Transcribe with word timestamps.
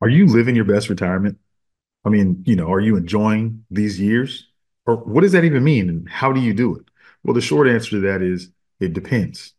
Are 0.00 0.08
you 0.08 0.26
living 0.26 0.56
your 0.56 0.64
best 0.64 0.88
retirement? 0.88 1.38
I 2.04 2.10
mean, 2.10 2.42
you 2.46 2.56
know, 2.56 2.70
are 2.72 2.80
you 2.80 2.96
enjoying 2.96 3.64
these 3.70 3.98
years? 3.98 4.48
Or 4.86 4.96
what 4.96 5.22
does 5.22 5.32
that 5.32 5.44
even 5.44 5.64
mean? 5.64 5.88
And 5.88 6.08
how 6.08 6.32
do 6.32 6.40
you 6.40 6.52
do 6.52 6.76
it? 6.76 6.84
Well, 7.22 7.34
the 7.34 7.40
short 7.40 7.68
answer 7.68 7.90
to 7.90 8.00
that 8.00 8.20
is 8.20 8.50
it 8.80 8.92
depends. 8.92 9.54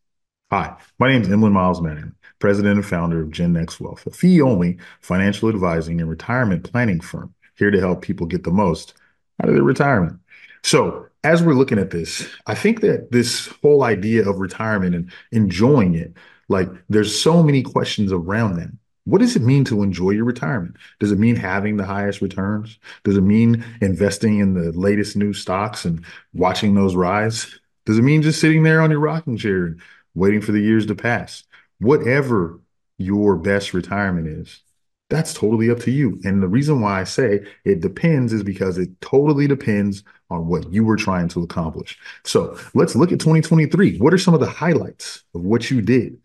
Hi, 0.52 0.78
my 1.00 1.08
name 1.08 1.24
is 1.24 1.30
Emlen 1.30 1.54
Miles 1.54 1.82
Mattingly, 1.82 2.14
president 2.38 2.76
and 2.76 2.86
founder 2.86 3.22
of 3.22 3.32
Gen 3.32 3.54
Next 3.54 3.80
Wealth, 3.80 4.06
a 4.06 4.12
fee 4.12 4.42
only 4.42 4.78
financial 5.02 5.50
advising 5.50 6.00
and 6.00 6.10
retirement 6.10 6.64
planning 6.64 7.02
firm 7.02 7.34
here 7.58 7.72
to 7.72 7.80
help 7.80 8.04
people 8.04 8.28
get 8.28 8.44
the 8.44 8.52
most 8.52 8.94
out 9.42 9.50
of 9.50 9.56
their 9.56 9.64
retirement. 9.64 10.20
So, 10.62 11.08
as 11.24 11.42
we're 11.42 11.54
looking 11.56 11.80
at 11.80 11.90
this, 11.90 12.30
I 12.46 12.54
think 12.54 12.82
that 12.82 13.12
this 13.12 13.48
whole 13.64 13.84
idea 13.84 14.30
of 14.30 14.38
retirement 14.38 14.94
and 14.94 15.12
enjoying 15.32 15.96
it, 15.96 16.14
like 16.50 16.70
there's 16.88 17.20
so 17.20 17.42
many 17.42 17.64
questions 17.64 18.12
around 18.12 18.58
that. 18.58 18.70
What 19.06 19.20
does 19.20 19.36
it 19.36 19.44
mean 19.44 19.64
to 19.66 19.84
enjoy 19.84 20.12
your 20.12 20.26
retirement? 20.26 20.78
Does 21.00 21.12
it 21.12 21.20
mean 21.20 21.36
having 21.36 21.78
the 21.78 21.86
highest 21.86 22.22
returns? 22.22 22.80
Does 23.04 23.18
it 23.18 23.22
mean 23.22 23.64
investing 23.82 24.40
in 24.40 24.56
the 24.56 24.72
latest 24.72 25.16
new 25.16 25.32
stocks 25.32 25.86
and 25.86 26.04
watching 26.34 26.74
those 26.74 26.96
rise? 26.96 27.60
Does 27.86 28.00
it 28.00 28.04
mean 28.04 28.24
just 28.24 28.42
sitting 28.42 28.64
there 28.64 28.82
on 28.82 28.90
your 28.90 29.00
rocking 29.00 29.38
chair 29.38 29.66
and 29.66 29.82
waiting 30.16 30.42
for 30.42 30.52
the 30.52 30.60
years 30.60 30.88
to 30.88 30.96
pass? 30.96 31.44
Whatever 31.80 32.60
your 32.98 33.36
best 33.36 33.76
retirement 33.76 34.28
is, 34.28 34.62
that's 35.10 35.36
totally 35.36 35.70
up 35.70 35.80
to 35.82 35.92
you. 35.92 36.20
And 36.24 36.42
the 36.42 36.48
reason 36.48 36.82
why 36.82 37.02
I 37.02 37.04
say 37.04 37.46
it 37.64 37.82
depends 37.82 38.34
is 38.34 38.42
because 38.42 38.80
it 38.80 38.90
totally 39.02 39.48
depends 39.48 40.04
on 40.32 40.48
what 40.48 40.72
you 40.74 40.84
were 40.84 40.96
trying 40.96 41.28
to 41.30 41.44
accomplish. 41.44 42.00
So 42.24 42.58
let's 42.74 42.96
look 42.96 43.12
at 43.12 43.20
2023. 43.20 44.00
What 44.00 44.16
are 44.16 44.18
some 44.18 44.34
of 44.34 44.40
the 44.40 44.50
highlights 44.50 45.24
of 45.36 45.42
what 45.42 45.70
you 45.70 45.82
did 45.82 46.18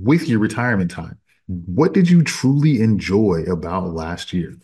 with 0.00 0.28
your 0.28 0.38
retirement 0.38 0.92
time? 0.92 1.18
What 1.46 1.92
did 1.92 2.08
you 2.08 2.22
truly 2.22 2.80
enjoy 2.80 3.44
about 3.48 3.92
last 3.92 4.32
year? 4.32 4.56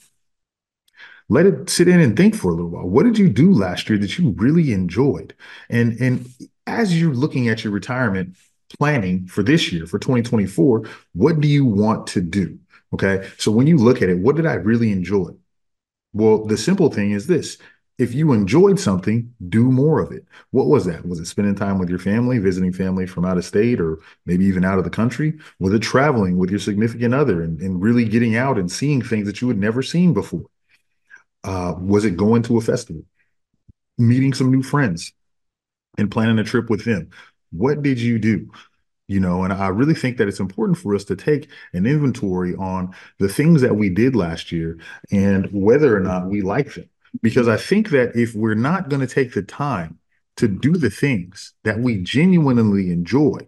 Let 1.28 1.46
it 1.46 1.68
sit 1.68 1.88
in 1.88 2.00
and 2.00 2.16
think 2.16 2.34
for 2.34 2.50
a 2.50 2.54
little 2.54 2.70
while. 2.70 2.88
What 2.88 3.04
did 3.04 3.18
you 3.18 3.28
do 3.28 3.52
last 3.52 3.88
year 3.88 3.98
that 3.98 4.18
you 4.18 4.30
really 4.30 4.72
enjoyed? 4.72 5.34
And 5.68 6.00
and 6.00 6.26
as 6.66 6.98
you're 6.98 7.14
looking 7.14 7.48
at 7.48 7.64
your 7.64 7.72
retirement 7.72 8.36
planning 8.78 9.26
for 9.26 9.42
this 9.42 9.72
year, 9.72 9.86
for 9.86 9.98
2024, 9.98 10.88
what 11.14 11.40
do 11.40 11.48
you 11.48 11.64
want 11.64 12.06
to 12.08 12.20
do? 12.20 12.58
Okay. 12.94 13.28
So 13.38 13.52
when 13.52 13.66
you 13.66 13.76
look 13.76 14.00
at 14.00 14.08
it, 14.08 14.18
what 14.18 14.36
did 14.36 14.46
I 14.46 14.54
really 14.54 14.90
enjoy? 14.90 15.30
Well, 16.14 16.46
the 16.46 16.56
simple 16.56 16.90
thing 16.90 17.10
is 17.10 17.26
this 17.26 17.58
if 17.98 18.14
you 18.14 18.32
enjoyed 18.32 18.78
something, 18.78 19.34
do 19.48 19.64
more 19.64 20.00
of 20.00 20.12
it. 20.12 20.24
What 20.52 20.68
was 20.68 20.84
that? 20.84 21.04
Was 21.06 21.18
it 21.18 21.26
spending 21.26 21.56
time 21.56 21.78
with 21.78 21.90
your 21.90 21.98
family, 21.98 22.38
visiting 22.38 22.72
family 22.72 23.06
from 23.06 23.24
out 23.24 23.36
of 23.36 23.44
state 23.44 23.80
or 23.80 23.98
maybe 24.24 24.44
even 24.44 24.64
out 24.64 24.78
of 24.78 24.84
the 24.84 24.90
country? 24.90 25.36
Was 25.58 25.74
it 25.74 25.80
traveling 25.80 26.38
with 26.38 26.48
your 26.48 26.60
significant 26.60 27.12
other 27.12 27.42
and, 27.42 27.60
and 27.60 27.82
really 27.82 28.04
getting 28.04 28.36
out 28.36 28.56
and 28.56 28.70
seeing 28.70 29.02
things 29.02 29.26
that 29.26 29.40
you 29.40 29.48
had 29.48 29.58
never 29.58 29.82
seen 29.82 30.14
before? 30.14 30.44
Uh, 31.42 31.74
was 31.76 32.04
it 32.04 32.16
going 32.16 32.42
to 32.42 32.56
a 32.56 32.60
festival, 32.60 33.02
meeting 33.96 34.32
some 34.32 34.50
new 34.50 34.62
friends 34.62 35.12
and 35.98 36.10
planning 36.10 36.38
a 36.38 36.44
trip 36.44 36.70
with 36.70 36.84
them? 36.84 37.10
What 37.50 37.82
did 37.82 38.00
you 38.00 38.20
do? 38.20 38.48
You 39.08 39.18
know, 39.18 39.42
and 39.42 39.52
I 39.52 39.68
really 39.68 39.94
think 39.94 40.18
that 40.18 40.28
it's 40.28 40.40
important 40.40 40.78
for 40.78 40.94
us 40.94 41.02
to 41.04 41.16
take 41.16 41.48
an 41.72 41.86
inventory 41.86 42.54
on 42.54 42.94
the 43.18 43.28
things 43.28 43.62
that 43.62 43.74
we 43.74 43.88
did 43.88 44.14
last 44.14 44.52
year 44.52 44.78
and 45.10 45.48
whether 45.50 45.96
or 45.96 46.00
not 46.00 46.26
we 46.26 46.42
like 46.42 46.74
them 46.74 46.88
because 47.22 47.48
I 47.48 47.56
think 47.56 47.90
that 47.90 48.16
if 48.16 48.34
we're 48.34 48.54
not 48.54 48.88
going 48.88 49.00
to 49.00 49.12
take 49.12 49.32
the 49.32 49.42
time 49.42 49.98
to 50.36 50.48
do 50.48 50.76
the 50.76 50.90
things 50.90 51.54
that 51.64 51.78
we 51.78 51.98
genuinely 51.98 52.90
enjoy 52.90 53.38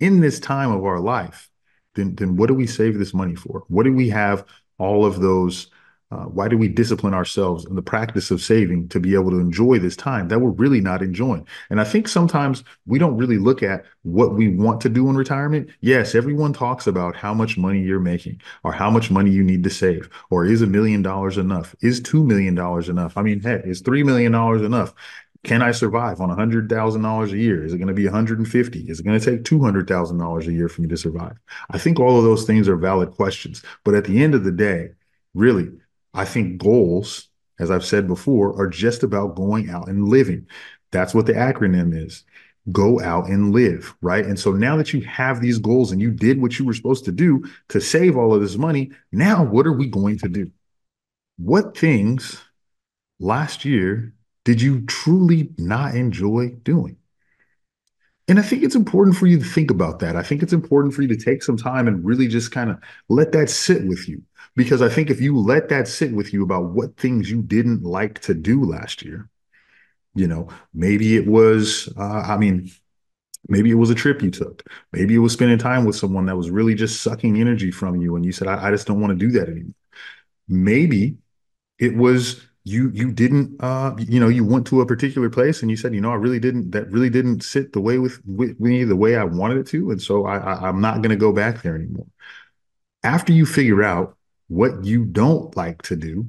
in 0.00 0.20
this 0.20 0.40
time 0.40 0.72
of 0.72 0.84
our 0.84 1.00
life, 1.00 1.50
then 1.94 2.14
then 2.14 2.36
what 2.36 2.48
do 2.48 2.54
we 2.54 2.66
save 2.66 2.98
this 2.98 3.14
money 3.14 3.34
for? 3.34 3.64
What 3.68 3.84
do 3.84 3.92
we 3.92 4.08
have 4.08 4.44
all 4.78 5.04
of 5.04 5.20
those 5.20 5.68
uh, 6.10 6.24
why 6.24 6.48
do 6.48 6.58
we 6.58 6.68
discipline 6.68 7.14
ourselves 7.14 7.64
in 7.64 7.76
the 7.76 7.82
practice 7.82 8.30
of 8.30 8.42
saving 8.42 8.88
to 8.88 8.98
be 8.98 9.14
able 9.14 9.30
to 9.30 9.38
enjoy 9.38 9.78
this 9.78 9.96
time 9.96 10.28
that 10.28 10.40
we're 10.40 10.50
really 10.50 10.80
not 10.80 11.02
enjoying? 11.02 11.46
And 11.70 11.80
I 11.80 11.84
think 11.84 12.08
sometimes 12.08 12.64
we 12.86 12.98
don't 12.98 13.16
really 13.16 13.38
look 13.38 13.62
at 13.62 13.84
what 14.02 14.34
we 14.34 14.48
want 14.48 14.80
to 14.80 14.88
do 14.88 15.08
in 15.08 15.16
retirement. 15.16 15.70
Yes, 15.80 16.14
everyone 16.14 16.52
talks 16.52 16.86
about 16.86 17.14
how 17.14 17.32
much 17.32 17.56
money 17.56 17.80
you're 17.80 18.00
making 18.00 18.40
or 18.64 18.72
how 18.72 18.90
much 18.90 19.10
money 19.10 19.30
you 19.30 19.44
need 19.44 19.62
to 19.64 19.70
save, 19.70 20.10
or 20.30 20.44
is 20.44 20.62
a 20.62 20.66
million 20.66 21.02
dollars 21.02 21.38
enough? 21.38 21.74
Is 21.80 22.00
$2 22.00 22.24
million 22.24 22.58
enough? 22.58 23.16
I 23.16 23.22
mean, 23.22 23.40
heck, 23.40 23.66
is 23.66 23.82
$3 23.82 24.04
million 24.04 24.34
enough? 24.34 24.94
Can 25.42 25.62
I 25.62 25.70
survive 25.70 26.20
on 26.20 26.28
$100,000 26.28 27.32
a 27.32 27.38
year? 27.38 27.64
Is 27.64 27.72
it 27.72 27.78
going 27.78 27.88
to 27.88 27.94
be 27.94 28.04
150? 28.04 28.80
Is 28.80 29.00
it 29.00 29.04
going 29.04 29.18
to 29.18 29.24
take 29.24 29.44
$200,000 29.44 30.46
a 30.46 30.52
year 30.52 30.68
for 30.68 30.82
me 30.82 30.88
to 30.88 30.96
survive? 30.98 31.38
I 31.70 31.78
think 31.78 31.98
all 31.98 32.18
of 32.18 32.24
those 32.24 32.44
things 32.44 32.68
are 32.68 32.76
valid 32.76 33.12
questions. 33.12 33.62
But 33.84 33.94
at 33.94 34.04
the 34.04 34.22
end 34.22 34.34
of 34.34 34.44
the 34.44 34.52
day, 34.52 34.90
really, 35.32 35.70
I 36.14 36.24
think 36.24 36.58
goals, 36.58 37.28
as 37.58 37.70
I've 37.70 37.84
said 37.84 38.06
before, 38.06 38.60
are 38.60 38.68
just 38.68 39.02
about 39.02 39.36
going 39.36 39.70
out 39.70 39.88
and 39.88 40.08
living. 40.08 40.46
That's 40.90 41.14
what 41.14 41.26
the 41.26 41.32
acronym 41.34 41.94
is. 41.96 42.24
Go 42.72 43.00
out 43.00 43.28
and 43.28 43.52
live, 43.52 43.94
right? 44.02 44.24
And 44.24 44.38
so 44.38 44.52
now 44.52 44.76
that 44.76 44.92
you 44.92 45.00
have 45.02 45.40
these 45.40 45.58
goals 45.58 45.92
and 45.92 46.00
you 46.00 46.10
did 46.10 46.40
what 46.40 46.58
you 46.58 46.64
were 46.64 46.74
supposed 46.74 47.04
to 47.06 47.12
do 47.12 47.44
to 47.68 47.80
save 47.80 48.16
all 48.16 48.34
of 48.34 48.40
this 48.40 48.56
money, 48.56 48.90
now 49.12 49.44
what 49.44 49.66
are 49.66 49.72
we 49.72 49.86
going 49.88 50.18
to 50.18 50.28
do? 50.28 50.50
What 51.38 51.76
things 51.76 52.42
last 53.18 53.64
year 53.64 54.14
did 54.44 54.60
you 54.60 54.82
truly 54.82 55.50
not 55.58 55.94
enjoy 55.94 56.50
doing? 56.62 56.96
And 58.30 58.38
I 58.38 58.42
think 58.42 58.62
it's 58.62 58.76
important 58.76 59.16
for 59.16 59.26
you 59.26 59.40
to 59.40 59.44
think 59.44 59.72
about 59.72 59.98
that. 59.98 60.14
I 60.14 60.22
think 60.22 60.40
it's 60.40 60.52
important 60.52 60.94
for 60.94 61.02
you 61.02 61.08
to 61.08 61.16
take 61.16 61.42
some 61.42 61.56
time 61.56 61.88
and 61.88 62.04
really 62.04 62.28
just 62.28 62.52
kind 62.52 62.70
of 62.70 62.78
let 63.08 63.32
that 63.32 63.50
sit 63.50 63.84
with 63.88 64.08
you. 64.08 64.22
Because 64.54 64.82
I 64.82 64.88
think 64.88 65.10
if 65.10 65.20
you 65.20 65.36
let 65.36 65.68
that 65.70 65.88
sit 65.88 66.12
with 66.12 66.32
you 66.32 66.44
about 66.44 66.70
what 66.70 66.96
things 66.96 67.28
you 67.28 67.42
didn't 67.42 67.82
like 67.82 68.20
to 68.20 68.34
do 68.34 68.62
last 68.62 69.02
year, 69.02 69.28
you 70.14 70.28
know, 70.28 70.48
maybe 70.72 71.16
it 71.16 71.26
was, 71.26 71.92
uh, 71.98 72.20
I 72.20 72.36
mean, 72.36 72.70
maybe 73.48 73.72
it 73.72 73.74
was 73.74 73.90
a 73.90 73.96
trip 73.96 74.22
you 74.22 74.30
took. 74.30 74.62
Maybe 74.92 75.16
it 75.16 75.18
was 75.18 75.32
spending 75.32 75.58
time 75.58 75.84
with 75.84 75.96
someone 75.96 76.26
that 76.26 76.36
was 76.36 76.50
really 76.50 76.76
just 76.76 77.02
sucking 77.02 77.40
energy 77.40 77.72
from 77.72 78.00
you. 78.00 78.14
And 78.14 78.24
you 78.24 78.30
said, 78.30 78.46
I, 78.46 78.68
I 78.68 78.70
just 78.70 78.86
don't 78.86 79.00
want 79.00 79.10
to 79.10 79.26
do 79.26 79.32
that 79.40 79.48
anymore. 79.48 79.74
Maybe 80.46 81.16
it 81.80 81.96
was 81.96 82.46
you 82.64 82.90
you 82.92 83.10
didn't 83.10 83.56
uh 83.62 83.94
you 83.98 84.20
know 84.20 84.28
you 84.28 84.44
went 84.44 84.66
to 84.66 84.80
a 84.80 84.86
particular 84.86 85.30
place 85.30 85.62
and 85.62 85.70
you 85.70 85.76
said 85.76 85.94
you 85.94 86.00
know 86.00 86.12
I 86.12 86.16
really 86.16 86.38
didn't 86.38 86.72
that 86.72 86.90
really 86.90 87.08
didn't 87.10 87.42
sit 87.42 87.72
the 87.72 87.80
way 87.80 87.98
with 87.98 88.20
with 88.26 88.60
me 88.60 88.84
the 88.84 88.96
way 88.96 89.16
I 89.16 89.24
wanted 89.24 89.58
it 89.58 89.66
to 89.68 89.90
and 89.90 90.00
so 90.00 90.26
I, 90.26 90.36
I 90.36 90.68
I'm 90.68 90.80
not 90.80 90.96
going 90.96 91.10
to 91.10 91.16
go 91.16 91.32
back 91.32 91.62
there 91.62 91.74
anymore. 91.74 92.06
After 93.02 93.32
you 93.32 93.46
figure 93.46 93.82
out 93.82 94.16
what 94.48 94.84
you 94.84 95.04
don't 95.04 95.56
like 95.56 95.80
to 95.82 95.96
do, 95.96 96.26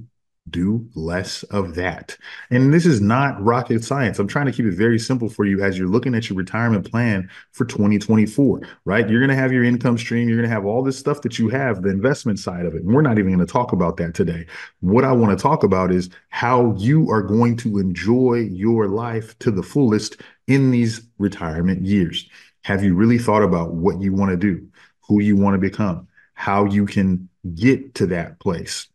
do 0.51 0.87
less 0.93 1.43
of 1.43 1.75
that. 1.75 2.17
And 2.49 2.73
this 2.73 2.85
is 2.85 3.01
not 3.01 3.41
rocket 3.41 3.83
science. 3.83 4.19
I'm 4.19 4.27
trying 4.27 4.45
to 4.45 4.51
keep 4.51 4.65
it 4.65 4.73
very 4.73 4.99
simple 4.99 5.29
for 5.29 5.45
you 5.45 5.63
as 5.63 5.77
you're 5.77 5.87
looking 5.87 6.13
at 6.13 6.29
your 6.29 6.37
retirement 6.37 6.89
plan 6.89 7.29
for 7.51 7.65
2024, 7.65 8.61
right? 8.85 9.09
You're 9.09 9.19
going 9.19 9.29
to 9.29 9.35
have 9.35 9.51
your 9.51 9.63
income 9.63 9.97
stream. 9.97 10.27
You're 10.27 10.37
going 10.37 10.49
to 10.49 10.53
have 10.53 10.65
all 10.65 10.83
this 10.83 10.99
stuff 10.99 11.21
that 11.21 11.39
you 11.39 11.49
have, 11.49 11.81
the 11.81 11.89
investment 11.89 12.39
side 12.39 12.65
of 12.65 12.75
it. 12.75 12.83
And 12.83 12.93
we're 12.93 13.01
not 13.01 13.17
even 13.17 13.33
going 13.33 13.45
to 13.45 13.51
talk 13.51 13.71
about 13.71 13.97
that 13.97 14.13
today. 14.13 14.45
What 14.81 15.05
I 15.05 15.11
want 15.11 15.37
to 15.37 15.41
talk 15.41 15.63
about 15.63 15.91
is 15.91 16.09
how 16.29 16.75
you 16.77 17.09
are 17.09 17.23
going 17.23 17.57
to 17.57 17.79
enjoy 17.79 18.47
your 18.51 18.87
life 18.87 19.37
to 19.39 19.51
the 19.51 19.63
fullest 19.63 20.17
in 20.47 20.71
these 20.71 21.01
retirement 21.17 21.85
years. 21.85 22.29
Have 22.63 22.83
you 22.83 22.93
really 22.93 23.17
thought 23.17 23.43
about 23.43 23.73
what 23.73 24.01
you 24.01 24.13
want 24.13 24.31
to 24.31 24.37
do, 24.37 24.67
who 25.07 25.21
you 25.21 25.35
want 25.35 25.55
to 25.55 25.57
become, 25.57 26.07
how 26.33 26.65
you 26.65 26.85
can 26.85 27.27
get 27.55 27.95
to 27.95 28.05
that 28.07 28.39
place? 28.39 28.87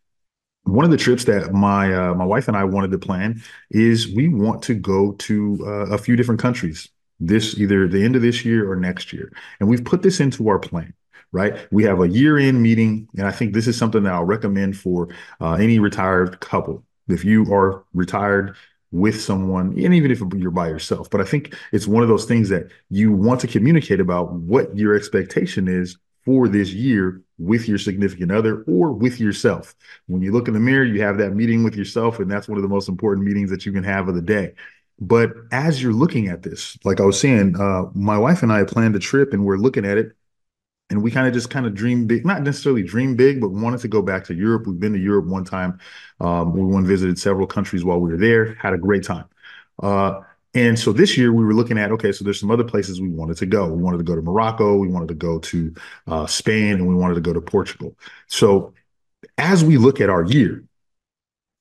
One 0.66 0.84
of 0.84 0.90
the 0.90 0.96
trips 0.96 1.24
that 1.24 1.52
my 1.52 1.94
uh, 1.94 2.14
my 2.14 2.24
wife 2.24 2.48
and 2.48 2.56
I 2.56 2.64
wanted 2.64 2.90
to 2.90 2.98
plan 2.98 3.42
is 3.70 4.12
we 4.12 4.28
want 4.28 4.62
to 4.64 4.74
go 4.74 5.12
to 5.12 5.58
uh, 5.66 5.94
a 5.94 5.98
few 5.98 6.16
different 6.16 6.40
countries 6.40 6.88
this 7.18 7.56
either 7.56 7.88
the 7.88 8.04
end 8.04 8.14
of 8.14 8.22
this 8.22 8.44
year 8.44 8.70
or 8.70 8.76
next 8.76 9.12
year, 9.12 9.32
and 9.58 9.68
we've 9.68 9.84
put 9.84 10.02
this 10.02 10.20
into 10.20 10.48
our 10.48 10.58
plan. 10.58 10.92
Right, 11.32 11.66
we 11.72 11.82
have 11.84 12.00
a 12.00 12.08
year-end 12.08 12.62
meeting, 12.62 13.08
and 13.18 13.26
I 13.26 13.32
think 13.32 13.52
this 13.52 13.66
is 13.66 13.76
something 13.76 14.04
that 14.04 14.12
I'll 14.12 14.24
recommend 14.24 14.76
for 14.78 15.08
uh, 15.40 15.54
any 15.54 15.80
retired 15.80 16.40
couple. 16.40 16.84
If 17.08 17.24
you 17.24 17.52
are 17.52 17.84
retired 17.92 18.56
with 18.92 19.20
someone, 19.20 19.72
and 19.78 19.92
even 19.92 20.10
if 20.10 20.22
you're 20.34 20.50
by 20.50 20.68
yourself, 20.68 21.10
but 21.10 21.20
I 21.20 21.24
think 21.24 21.54
it's 21.72 21.86
one 21.86 22.02
of 22.02 22.08
those 22.08 22.24
things 22.24 22.48
that 22.50 22.70
you 22.90 23.12
want 23.12 23.40
to 23.40 23.48
communicate 23.48 24.00
about 24.00 24.32
what 24.32 24.74
your 24.78 24.94
expectation 24.94 25.68
is 25.68 25.98
for 26.26 26.48
this 26.48 26.72
year 26.72 27.22
with 27.38 27.68
your 27.68 27.78
significant 27.78 28.32
other 28.32 28.64
or 28.64 28.92
with 28.92 29.20
yourself. 29.20 29.74
When 30.06 30.20
you 30.20 30.32
look 30.32 30.48
in 30.48 30.54
the 30.54 30.60
mirror, 30.60 30.84
you 30.84 31.00
have 31.02 31.18
that 31.18 31.30
meeting 31.30 31.64
with 31.64 31.76
yourself, 31.76 32.18
and 32.18 32.30
that's 32.30 32.48
one 32.48 32.58
of 32.58 32.62
the 32.62 32.68
most 32.68 32.88
important 32.88 33.26
meetings 33.26 33.50
that 33.50 33.64
you 33.64 33.72
can 33.72 33.84
have 33.84 34.08
of 34.08 34.14
the 34.14 34.22
day. 34.22 34.54
But 34.98 35.32
as 35.52 35.82
you're 35.82 35.92
looking 35.92 36.28
at 36.28 36.42
this, 36.42 36.78
like 36.84 37.00
I 37.00 37.04
was 37.04 37.20
saying, 37.20 37.58
uh, 37.58 37.84
my 37.94 38.18
wife 38.18 38.42
and 38.42 38.52
I 38.52 38.64
planned 38.64 38.96
a 38.96 38.98
trip 38.98 39.32
and 39.32 39.44
we're 39.44 39.58
looking 39.58 39.86
at 39.86 39.98
it. 39.98 40.12
And 40.88 41.02
we 41.02 41.10
kind 41.10 41.26
of 41.26 41.34
just 41.34 41.50
kind 41.50 41.66
of 41.66 41.74
dream 41.74 42.06
big, 42.06 42.24
not 42.24 42.42
necessarily 42.42 42.82
dream 42.82 43.16
big, 43.16 43.40
but 43.40 43.48
wanted 43.50 43.80
to 43.80 43.88
go 43.88 44.02
back 44.02 44.24
to 44.24 44.34
Europe. 44.34 44.68
We've 44.68 44.78
been 44.78 44.92
to 44.92 45.00
Europe 45.00 45.26
one 45.26 45.44
time. 45.44 45.80
Um, 46.20 46.52
we 46.54 46.64
went 46.64 46.86
visited 46.86 47.18
several 47.18 47.46
countries 47.48 47.84
while 47.84 48.00
we 48.00 48.10
were 48.12 48.16
there, 48.16 48.54
had 48.54 48.72
a 48.72 48.78
great 48.78 49.02
time. 49.02 49.24
Uh, 49.82 50.20
and 50.56 50.78
so 50.78 50.90
this 50.90 51.18
year 51.18 51.32
we 51.34 51.44
were 51.44 51.52
looking 51.52 51.76
at 51.76 51.92
okay, 51.92 52.12
so 52.12 52.24
there's 52.24 52.40
some 52.40 52.50
other 52.50 52.64
places 52.64 52.98
we 52.98 53.10
wanted 53.10 53.36
to 53.36 53.46
go. 53.46 53.70
We 53.70 53.82
wanted 53.82 53.98
to 53.98 54.04
go 54.04 54.16
to 54.16 54.22
Morocco, 54.22 54.76
we 54.78 54.88
wanted 54.88 55.08
to 55.08 55.14
go 55.14 55.38
to 55.38 55.74
uh, 56.06 56.26
Spain, 56.26 56.72
and 56.72 56.88
we 56.88 56.94
wanted 56.94 57.14
to 57.14 57.20
go 57.20 57.34
to 57.34 57.42
Portugal. 57.42 57.94
So 58.26 58.72
as 59.36 59.62
we 59.62 59.76
look 59.76 60.00
at 60.00 60.08
our 60.08 60.24
year, 60.24 60.64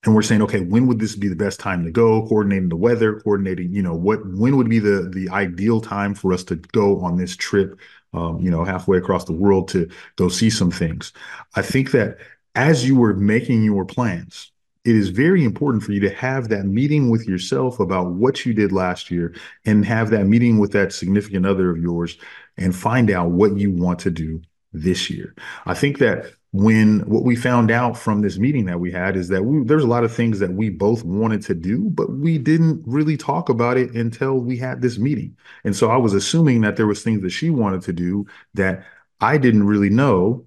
and 0.06 0.15
we're 0.15 0.21
saying, 0.21 0.44
okay, 0.44 0.62
when 0.62 0.88
would 0.88 1.00
this 1.00 1.15
be 1.15 1.27
the 1.27 1.36
best 1.36 1.59
time 1.59 1.83
to 1.83 1.92
go? 1.92 2.25
Coordinating 2.27 2.69
the 2.69 2.75
weather, 2.77 3.19
coordinating, 3.19 3.74
you 3.74 3.81
know, 3.81 3.95
what 3.95 4.25
when 4.25 4.56
would 4.56 4.69
be 4.69 4.80
the 4.80 5.09
the 5.12 5.30
ideal 5.30 5.81
time 5.81 6.13
for 6.13 6.31
us 6.31 6.44
to 6.45 6.56
go 6.56 7.01
on 7.01 7.18
this 7.18 7.36
trip, 7.36 7.77
um, 8.13 8.39
you 8.39 8.50
know, 8.50 8.63
halfway 8.63 8.97
across 8.97 9.25
the 9.25 9.33
world 9.33 9.68
to 9.69 9.89
go 10.15 10.30
see 10.30 10.50
some 10.50 10.71
things. 10.71 11.12
I 11.56 11.63
think 11.63 11.92
that 11.92 12.18
as 12.53 12.88
you 12.88 12.95
were 12.95 13.13
making 13.13 13.63
your 13.63 13.83
plans, 13.83 14.51
it 14.85 14.95
is 14.95 15.09
very 15.09 15.43
important 15.43 15.83
for 15.83 15.91
you 15.91 15.99
to 16.01 16.13
have 16.13 16.49
that 16.49 16.65
meeting 16.65 17.09
with 17.09 17.27
yourself 17.27 17.79
about 17.79 18.11
what 18.11 18.45
you 18.45 18.53
did 18.53 18.71
last 18.71 19.09
year 19.09 19.33
and 19.65 19.83
have 19.83 20.11
that 20.11 20.25
meeting 20.25 20.59
with 20.59 20.71
that 20.73 20.93
significant 20.93 21.45
other 21.45 21.71
of 21.71 21.77
yours 21.77 22.17
and 22.57 22.75
find 22.75 23.09
out 23.09 23.31
what 23.31 23.57
you 23.57 23.71
want 23.71 23.99
to 23.99 24.11
do 24.11 24.41
this 24.73 25.09
year. 25.09 25.33
I 25.65 25.73
think 25.73 25.97
that 25.99 26.31
when 26.51 26.99
what 27.01 27.23
we 27.23 27.35
found 27.35 27.71
out 27.71 27.97
from 27.97 28.21
this 28.21 28.37
meeting 28.37 28.65
that 28.65 28.79
we 28.79 28.91
had 28.91 29.17
is 29.17 29.27
that 29.29 29.43
we, 29.43 29.63
there's 29.65 29.83
a 29.83 29.87
lot 29.87 30.03
of 30.03 30.13
things 30.13 30.39
that 30.39 30.53
we 30.53 30.69
both 30.69 31.03
wanted 31.03 31.41
to 31.41 31.55
do, 31.55 31.89
but 31.89 32.11
we 32.11 32.37
didn't 32.37 32.81
really 32.85 33.17
talk 33.17 33.49
about 33.49 33.77
it 33.77 33.93
until 33.95 34.39
we 34.39 34.55
had 34.55 34.81
this 34.81 34.97
meeting. 34.97 35.35
And 35.63 35.75
so 35.75 35.89
I 35.89 35.97
was 35.97 36.13
assuming 36.13 36.61
that 36.61 36.75
there 36.77 36.87
was 36.87 37.03
things 37.03 37.21
that 37.23 37.31
she 37.31 37.49
wanted 37.49 37.81
to 37.83 37.93
do 37.93 38.27
that 38.53 38.85
I 39.19 39.37
didn't 39.37 39.63
really 39.63 39.89
know 39.89 40.45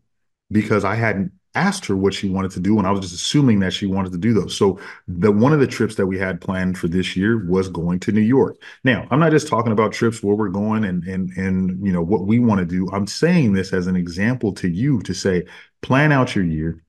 because 0.51 0.85
I 0.85 0.95
hadn't 0.95 1.33
asked 1.59 1.87
her 1.87 1.97
what 1.97 2.15
she 2.15 2.29
wanted 2.29 2.53
to 2.53 2.61
do 2.61 2.79
and 2.79 2.87
I 2.87 2.91
was 2.91 3.01
just 3.01 3.15
assuming 3.15 3.61
that 3.61 3.73
she 3.73 3.87
wanted 3.87 4.13
to 4.13 4.19
do 4.19 4.33
those. 4.33 4.57
So 4.57 4.79
the 5.07 5.33
one 5.33 5.53
of 5.53 5.61
the 5.61 5.67
trips 5.67 5.97
that 5.97 6.07
we 6.07 6.19
had 6.19 6.41
planned 6.41 6.79
for 6.79 6.89
this 6.89 7.17
year 7.17 7.45
was 7.47 7.69
going 7.69 8.01
to 8.01 8.13
New 8.13 8.21
York. 8.21 8.57
Now, 8.85 9.07
I'm 9.11 9.21
not 9.21 9.33
just 9.33 9.49
talking 9.49 9.73
about 9.73 9.93
trips 9.93 10.23
where 10.23 10.37
we're 10.37 10.49
going 10.49 10.85
and 10.85 11.05
and 11.05 11.31
and 11.37 11.85
you 11.85 11.93
know 11.93 12.03
what 12.03 12.27
we 12.27 12.39
want 12.39 12.61
to 12.61 12.67
do. 12.67 12.89
I'm 12.93 13.07
saying 13.07 13.53
this 13.53 13.73
as 13.73 13.87
an 13.87 13.97
example 13.97 14.53
to 14.55 14.69
you 14.69 15.01
to 15.03 15.15
say 15.15 15.45
plan 15.83 16.13
out 16.13 16.35
your 16.35 16.45
year, 16.45 16.83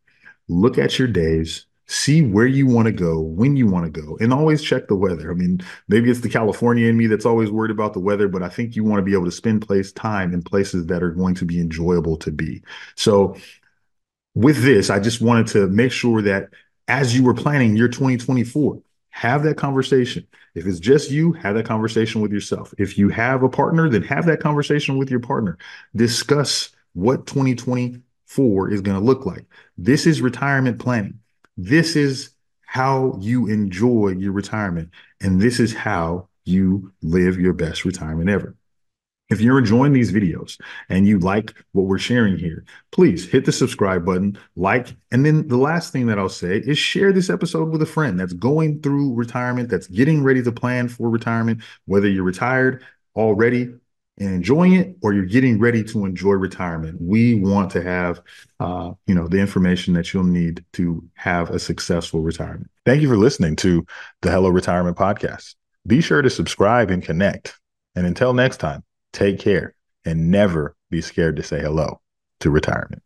look 0.48 0.78
at 0.78 0.98
your 0.98 1.08
days, 1.08 1.66
see 1.90 2.22
where 2.22 2.46
you 2.46 2.68
want 2.68 2.86
to 2.86 2.92
go, 2.92 3.20
when 3.20 3.56
you 3.56 3.66
want 3.66 3.92
to 3.92 4.02
go, 4.02 4.16
and 4.22 4.32
always 4.32 4.62
check 4.62 4.88
the 4.88 4.96
weather. 4.96 5.32
I 5.32 5.34
mean, 5.34 5.60
maybe 5.88 6.12
it's 6.12 6.22
the 6.22 6.30
California 6.30 6.88
in 6.88 6.96
me 6.96 7.08
that's 7.08 7.26
always 7.26 7.50
worried 7.50 7.72
about 7.72 7.94
the 7.94 8.00
weather, 8.00 8.28
but 8.28 8.44
I 8.44 8.50
think 8.50 8.76
you 8.76 8.84
want 8.84 9.00
to 9.00 9.04
be 9.04 9.14
able 9.14 9.26
to 9.26 9.32
spend 9.32 9.66
place 9.66 9.92
time 9.92 10.32
in 10.32 10.44
places 10.44 10.86
that 10.86 11.02
are 11.02 11.10
going 11.12 11.34
to 11.36 11.46
be 11.46 11.60
enjoyable 11.60 12.16
to 12.18 12.32
be. 12.32 12.62
So 12.96 13.36
with 14.40 14.64
this, 14.64 14.90
I 14.90 15.00
just 15.00 15.20
wanted 15.20 15.48
to 15.48 15.68
make 15.68 15.92
sure 15.92 16.22
that 16.22 16.50
as 16.88 17.14
you 17.14 17.24
were 17.24 17.34
planning 17.34 17.76
your 17.76 17.90
2024, 17.90 18.82
have 19.10 19.44
that 19.44 19.58
conversation. 19.58 20.26
If 20.56 20.66
it's 20.66 20.80
just 20.80 21.12
you, 21.12 21.34
have 21.34 21.56
that 21.56 21.66
conversation 21.66 22.22
with 22.22 22.32
yourself. 22.32 22.74
If 22.78 22.98
you 22.98 23.10
have 23.10 23.44
a 23.44 23.50
partner, 23.50 23.90
then 23.90 24.02
have 24.04 24.26
that 24.28 24.40
conversation 24.40 24.98
with 24.98 25.12
your 25.12 25.20
partner. 25.20 25.58
Discuss 25.94 26.70
what 26.94 27.28
2024 27.28 28.72
is 28.72 28.80
going 28.80 28.98
to 28.98 29.04
look 29.04 29.26
like. 29.26 29.44
This 29.78 30.08
is 30.08 30.22
retirement 30.22 30.80
planning. 30.80 31.20
This 31.58 31.98
is 31.98 32.30
how 32.62 33.18
you 33.20 33.48
enjoy 33.48 34.16
your 34.18 34.32
retirement. 34.32 34.92
And 35.20 35.42
this 35.42 35.60
is 35.60 35.74
how 35.74 36.30
you 36.46 36.94
live 37.02 37.38
your 37.38 37.54
best 37.54 37.84
retirement 37.84 38.30
ever. 38.30 38.56
If 39.30 39.42
you're 39.42 39.60
enjoying 39.60 39.94
these 39.94 40.12
videos 40.12 40.60
and 40.90 41.08
you 41.08 41.20
like 41.20 41.54
what 41.74 41.84
we're 41.84 42.00
sharing 42.00 42.38
here, 42.38 42.66
please 42.92 43.30
hit 43.30 43.46
the 43.46 43.52
subscribe 43.52 44.06
button, 44.06 44.38
like, 44.56 44.96
and 45.12 45.26
then 45.26 45.48
the 45.48 45.58
last 45.58 45.94
thing 45.94 46.08
that 46.08 46.18
I'll 46.18 46.30
say 46.30 46.58
is 46.58 46.80
share 46.80 47.14
this 47.14 47.30
episode 47.30 47.70
with 47.70 47.82
a 47.82 47.86
friend 47.86 48.20
that's 48.20 48.34
going 48.34 48.82
through 48.82 49.14
retirement, 49.14 49.70
that's 49.70 49.88
getting 49.88 50.24
ready 50.24 50.42
to 50.42 50.52
plan 50.52 50.88
for 50.88 51.10
retirement, 51.10 51.62
whether 51.86 52.08
you're 52.08 52.24
retired 52.24 52.84
already 53.16 53.74
and 54.20 54.34
enjoying 54.34 54.74
it 54.74 54.96
or 55.02 55.14
you're 55.14 55.26
getting 55.26 55.60
ready 55.60 55.84
to 55.84 56.06
enjoy 56.06 56.34
retirement. 56.34 56.98
We 57.00 57.36
want 57.36 57.72
to 57.72 57.84
have 57.84 58.22
uh, 58.60 58.92
you 59.08 59.16
know, 59.16 59.28
the 59.28 59.40
information 59.40 59.94
that 59.94 60.14
you'll 60.14 60.24
need 60.24 60.66
to 60.74 61.04
have 61.14 61.52
a 61.52 61.60
successful 61.60 62.22
retirement. 62.22 62.70
Thank 62.86 63.02
you 63.02 63.08
for 63.08 63.18
listening 63.18 63.56
to 63.58 63.86
the 64.22 64.32
Hello 64.32 64.50
Retirement 64.50 64.98
podcast. 64.98 65.56
Be 65.88 66.02
sure 66.02 66.22
to 66.22 66.30
subscribe 66.30 66.90
and 66.90 67.02
connect. 67.02 67.58
And 67.96 68.06
until 68.06 68.34
next 68.34 68.58
time, 68.58 68.84
Take 69.14 69.40
care 69.40 69.76
and 70.06 70.32
never 70.32 70.76
be 70.90 71.02
scared 71.02 71.36
to 71.38 71.44
say 71.44 71.62
hello 71.62 72.02
to 72.40 72.50
retirement. 72.50 73.04